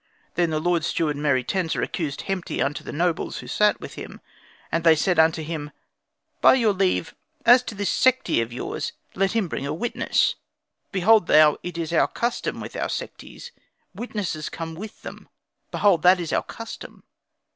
Then 0.33 0.49
the 0.49 0.59
Lord 0.59 0.83
Steward 0.83 1.15
Meruitensa 1.15 1.79
accused 1.79 2.21
Hemti 2.21 2.59
unto 2.59 2.83
the 2.83 2.91
nobles 2.91 3.37
who 3.37 3.47
sat 3.47 3.79
with 3.79 3.93
him; 3.93 4.19
and 4.71 4.83
they 4.83 4.95
said 4.95 5.19
unto 5.19 5.43
him, 5.43 5.69
"By 6.41 6.55
your 6.55 6.73
leave: 6.73 7.13
As 7.45 7.61
to 7.61 7.75
this 7.75 7.91
Sekhti 7.91 8.41
of 8.41 8.51
yours, 8.51 8.93
let 9.13 9.33
him 9.33 9.47
bring 9.47 9.67
a 9.67 9.71
witness. 9.75 10.33
Behold 10.91 11.27
thou 11.27 11.59
it 11.61 11.77
is 11.77 11.93
our 11.93 12.07
custom 12.07 12.59
with 12.59 12.75
our 12.75 12.87
Sekhtis; 12.89 13.51
witnesses 13.93 14.49
come 14.49 14.73
with 14.73 15.03
them; 15.03 15.29
behold, 15.69 16.01
that 16.01 16.19
is 16.19 16.33
our 16.33 16.41
custom. 16.41 17.03